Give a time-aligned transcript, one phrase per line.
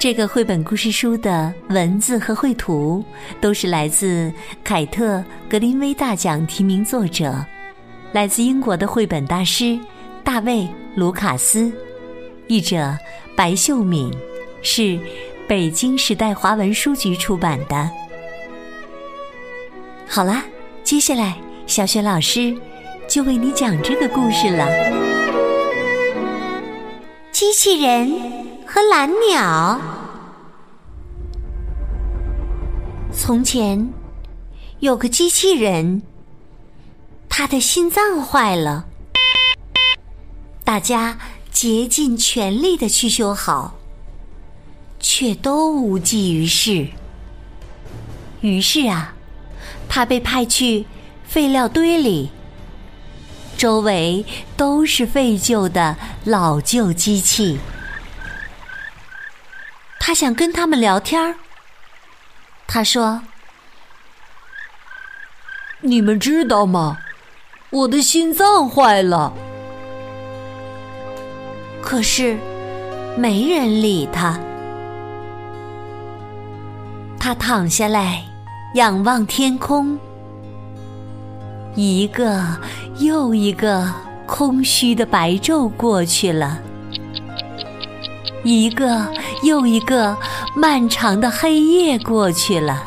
[0.00, 3.04] 这个绘本故事书的文字和绘图
[3.38, 4.32] 都是来自
[4.64, 7.44] 凯特·格林威大奖提名作者，
[8.10, 9.78] 来自英国的绘本大师
[10.24, 10.62] 大卫·
[10.94, 11.70] 卢卡斯，
[12.46, 12.96] 译者
[13.36, 14.10] 白秀敏，
[14.62, 14.98] 是
[15.46, 17.90] 北京时代华文书局出版的。
[20.08, 20.42] 好啦，
[20.82, 21.36] 接下来
[21.66, 22.56] 小雪老师
[23.06, 24.66] 就为你讲这个故事了：
[27.30, 28.50] 机器人。
[28.72, 29.80] 和蓝鸟。
[33.12, 33.92] 从前
[34.78, 36.02] 有个机器人，
[37.28, 38.84] 他的心脏坏了，
[40.62, 41.18] 大家
[41.50, 43.74] 竭尽全力的去修好，
[45.00, 46.86] 却都无济于事。
[48.40, 49.14] 于是啊，
[49.88, 50.86] 他被派去
[51.24, 52.30] 废料堆里，
[53.56, 54.24] 周围
[54.56, 57.58] 都是废旧的老旧机器。
[60.00, 61.36] 他想跟他们聊天儿。
[62.66, 63.22] 他说
[65.82, 66.98] ：“你们知道吗？
[67.70, 69.32] 我的心脏坏了。”
[71.82, 72.36] 可是
[73.16, 74.40] 没人理他。
[77.18, 78.24] 他躺下来，
[78.74, 79.98] 仰望天空，
[81.74, 82.42] 一个
[82.98, 83.92] 又一个
[84.26, 86.58] 空虚的白昼过去了。
[88.42, 89.06] 一个
[89.42, 90.16] 又一个
[90.54, 92.84] 漫长的黑夜过去了，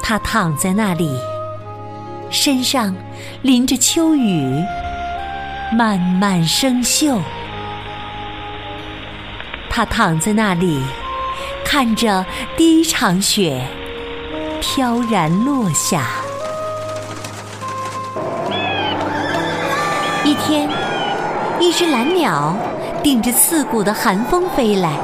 [0.00, 1.18] 他躺在那里，
[2.30, 2.94] 身上
[3.42, 4.64] 淋着秋雨，
[5.76, 7.18] 慢慢生锈。
[9.68, 10.82] 他躺在那里，
[11.64, 12.24] 看着
[12.56, 13.66] 第一场雪
[14.60, 16.06] 飘然落下。
[20.24, 20.68] 一天，
[21.60, 22.56] 一只蓝鸟。
[23.02, 24.96] 顶着刺骨的寒风飞来，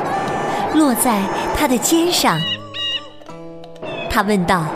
[0.73, 1.21] 落在
[1.57, 2.41] 他的肩上。
[4.09, 4.67] 他问道：“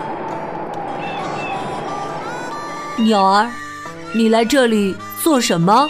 [2.99, 3.49] 鸟儿，
[4.13, 5.89] 你来这里做什么？”“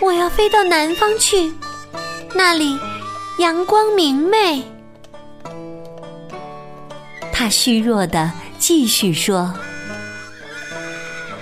[0.00, 1.52] 我要飞到南方去，
[2.34, 2.78] 那里
[3.38, 4.62] 阳光明媚。”
[7.30, 9.52] 他虚弱的继续说：“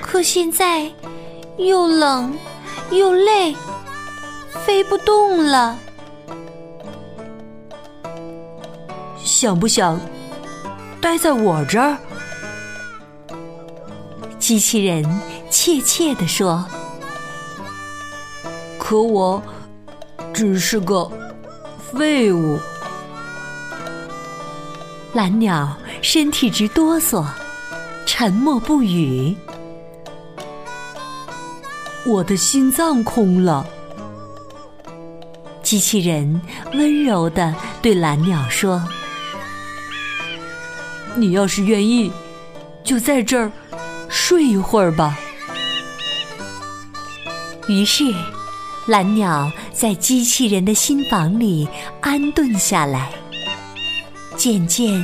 [0.02, 0.90] 可现在
[1.58, 2.36] 又冷。”
[2.90, 3.56] 又累，
[4.64, 5.78] 飞不动了。
[9.24, 10.00] 想不想
[11.00, 11.96] 待在我这儿？
[14.38, 15.04] 机器人
[15.50, 16.64] 怯怯地说
[18.78, 19.42] ：“可我
[20.34, 21.10] 只是个
[21.92, 22.58] 废物。”
[25.14, 27.24] 蓝鸟身体直哆嗦，
[28.06, 29.36] 沉默不语。
[32.04, 33.66] 我的心脏空了。
[35.62, 36.40] 机器人
[36.74, 38.82] 温柔的对蓝鸟说
[41.16, 42.12] ：“你要是愿意，
[42.84, 43.50] 就在这儿
[44.08, 45.18] 睡一会儿吧。”
[47.68, 48.04] 于是，
[48.86, 51.68] 蓝鸟在机器人的心房里
[52.00, 53.12] 安顿下来，
[54.36, 55.02] 渐渐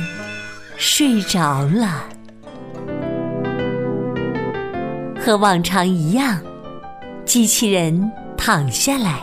[0.77, 2.03] 睡着了。
[5.19, 6.39] 和往常一样。
[7.29, 9.21] 机器人躺下来，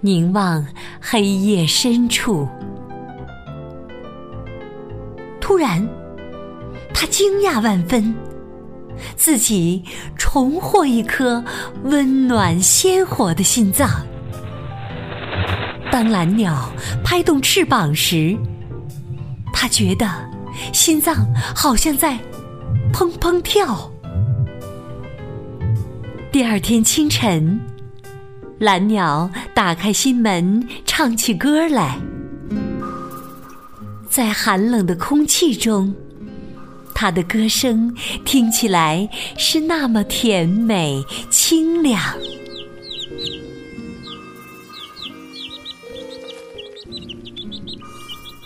[0.00, 0.66] 凝望
[0.98, 2.48] 黑夜深处。
[5.38, 5.86] 突然，
[6.94, 8.14] 他惊讶万分，
[9.16, 9.84] 自己
[10.16, 11.44] 重获一颗
[11.84, 13.86] 温暖鲜活的心脏。
[15.92, 16.70] 当蓝鸟
[17.04, 18.34] 拍动翅膀时，
[19.52, 20.08] 他觉得
[20.72, 21.14] 心脏
[21.54, 22.18] 好像在
[22.94, 23.92] 砰砰跳。
[26.30, 27.58] 第二天清晨，
[28.58, 31.98] 蓝鸟打开心门，唱起歌来。
[34.10, 35.94] 在寒冷的空气中，
[36.94, 37.96] 它的歌声
[38.26, 39.08] 听起来
[39.38, 41.98] 是那么甜美清凉。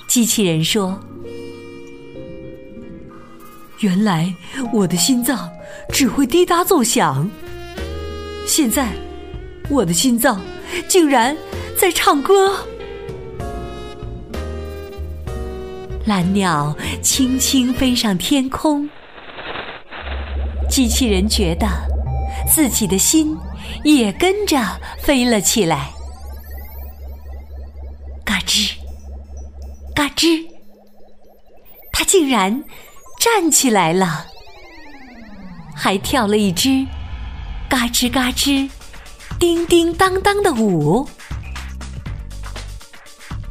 [0.06, 1.00] 机器人说
[3.80, 4.32] ：“原来
[4.72, 5.50] 我的心脏
[5.88, 7.28] 只会滴答作响。”
[8.54, 8.92] 现在，
[9.70, 10.38] 我的心脏
[10.86, 11.34] 竟然
[11.74, 12.54] 在唱歌。
[16.04, 18.86] 蓝鸟轻轻飞上天空，
[20.68, 21.66] 机器人觉得
[22.46, 23.34] 自己的心
[23.84, 24.58] 也跟着
[24.98, 25.88] 飞了起来。
[28.22, 28.74] 嘎吱，
[29.94, 30.46] 嘎吱，
[31.90, 32.62] 它竟然
[33.18, 34.26] 站起来了，
[35.74, 36.86] 还跳了一支
[37.72, 38.68] 嘎吱嘎吱、
[39.38, 41.08] 叮叮当当的舞。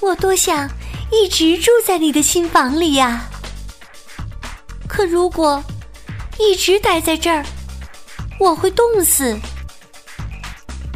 [0.00, 0.68] 我多想
[1.10, 3.26] 一直住在你的新房里呀！
[4.86, 5.64] 可如果
[6.38, 7.42] 一直待在这儿，
[8.38, 9.34] 我会冻死。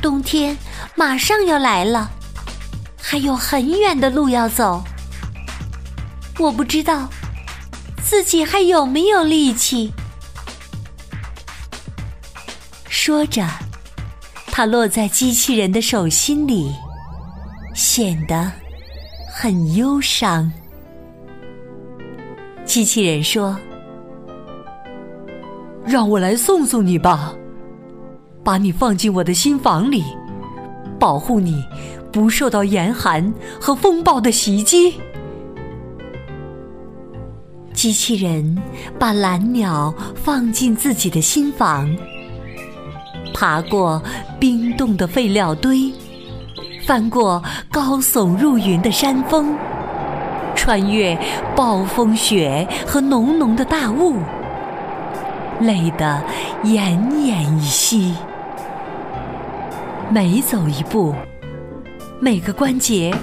[0.02, 0.55] 冬天
[0.94, 2.11] 马上要来了，
[3.00, 4.84] 还有很远的路要走，
[6.38, 7.08] 我不知道
[8.04, 9.92] 自己还有没有力气。”
[12.88, 13.44] 说着。
[14.56, 16.72] 它落在机器人的手心里，
[17.74, 18.52] 显得
[19.28, 20.48] 很忧伤。
[22.64, 23.58] 机器人说
[25.84, 27.34] ：“让我来送送你吧，
[28.44, 30.04] 把你放进我的新房里，
[31.00, 31.64] 保护你
[32.12, 35.00] 不受到严寒和风暴的袭击。”
[37.84, 38.56] 机器人
[38.98, 41.94] 把蓝鸟放进自己的新房。
[43.34, 44.02] 爬过
[44.40, 45.92] 冰冻的废料堆，
[46.86, 49.54] 翻过高耸入云的山峰，
[50.56, 51.14] 穿越
[51.54, 54.14] 暴风雪和浓浓的大雾，
[55.60, 56.25] 累得
[56.64, 58.14] 奄奄一息。
[60.10, 61.14] 每走一步，
[62.19, 63.14] 每个关节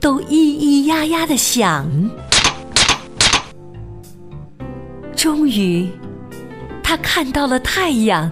[0.00, 1.86] 都咿咿呀呀的响。
[5.26, 5.90] 终于，
[6.84, 8.30] 他看到了太阳。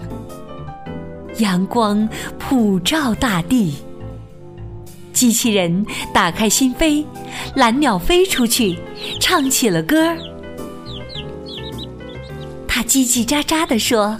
[1.39, 2.07] 阳光
[2.39, 3.75] 普照大地，
[5.11, 7.03] 机器人打开心扉，
[7.53, 8.79] 蓝鸟飞出去，
[9.19, 10.17] 唱起了歌儿。
[12.65, 14.17] 它叽叽喳喳地说：“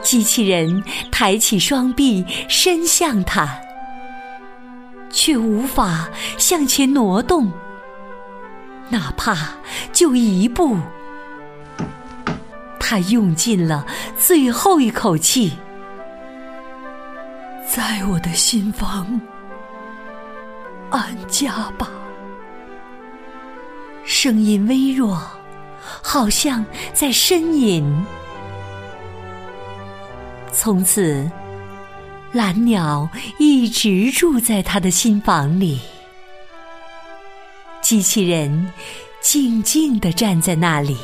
[0.00, 0.80] 机器人
[1.10, 3.58] 抬起双臂伸向它，
[5.12, 7.52] 却无法向前挪动，
[8.88, 9.36] 哪怕
[9.92, 10.78] 就一步。
[12.80, 13.86] 他用尽了
[14.18, 15.52] 最后一口气，
[17.66, 19.20] 在我的心房
[20.90, 21.88] 安家吧。
[24.04, 25.22] 声音微弱，
[26.02, 28.04] 好像在呻吟。
[30.50, 31.30] 从此，
[32.32, 33.08] 蓝鸟
[33.38, 35.78] 一直住在他的新房里。
[37.82, 38.72] 机器人
[39.20, 40.96] 静静地站在那里。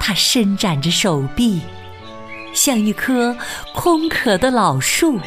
[0.00, 1.60] 他伸展着手臂，
[2.54, 3.36] 像一棵
[3.74, 5.20] 空壳的老树。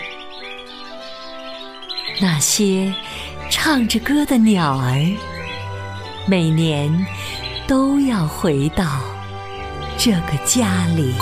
[2.19, 2.91] 那些
[3.51, 5.15] 唱着歌的鸟儿，
[6.27, 7.05] 每年
[7.67, 9.01] 都要回到
[9.97, 11.13] 这个家里。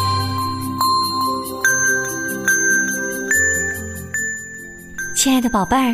[5.20, 5.94] 亲爱的宝贝儿，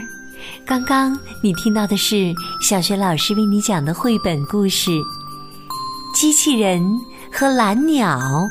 [0.64, 2.32] 刚刚你听到的是
[2.62, 4.92] 小学老师为你讲的绘本故事
[6.14, 6.80] 《机器人》。
[7.32, 8.48] 和蓝鸟，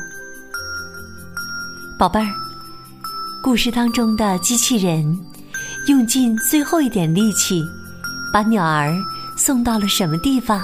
[1.97, 2.27] 宝贝儿，
[3.41, 5.17] 故事当中的机器人
[5.87, 7.63] 用尽最后一点力气，
[8.33, 8.93] 把鸟儿
[9.37, 10.61] 送到了什么地方？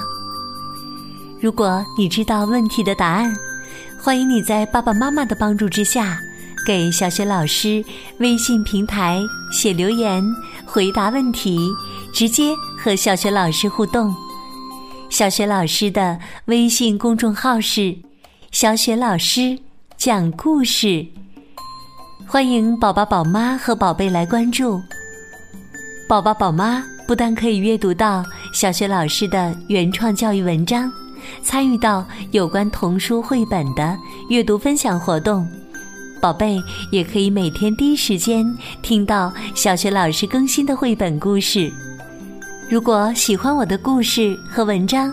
[1.40, 3.34] 如果你知道问题的答案，
[3.98, 6.20] 欢迎你在爸爸妈妈的帮助之下，
[6.66, 7.84] 给小雪老师
[8.18, 9.20] 微信平台
[9.52, 10.24] 写留言，
[10.64, 11.58] 回答问题，
[12.12, 14.14] 直接和小雪老师互动。
[15.10, 17.96] 小雪老师的微信公众号是。
[18.50, 19.58] 小雪老师
[19.96, 21.06] 讲故事，
[22.26, 24.78] 欢迎宝宝、宝妈和宝贝来关注。
[26.06, 30.92] 宝宝、宝妈不但可以阅读到小雪老师的原创教育文章，
[31.42, 33.96] 参与到有关童书绘本的
[34.28, 35.48] 阅读分享活动，
[36.22, 41.68] 宝贝也可以每天第一时间听到小学老师更新的绘本故事。
[42.70, 45.12] 如果喜欢我的故事和文章，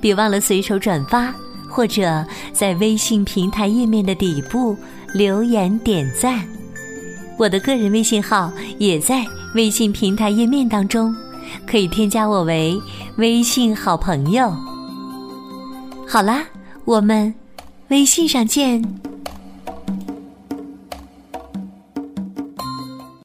[0.00, 1.32] 别忘了随手转发。
[1.68, 4.74] 或者在微信平台页面的底部
[5.12, 6.42] 留言点赞，
[7.38, 11.14] 我的个人微信号也在微信平台页面当中，
[11.66, 12.80] 可以添加我为
[13.16, 14.56] 微信好朋友。
[16.08, 16.44] 好啦，
[16.86, 17.34] 我们
[17.88, 18.82] 微信上见。